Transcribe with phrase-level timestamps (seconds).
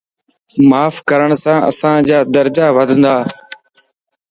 [0.69, 3.15] معاف ڪرڻ سين انسانَ جا درجا وڌنتا